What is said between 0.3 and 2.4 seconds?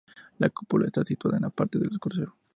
La cúpula está situada en la parte del crucero.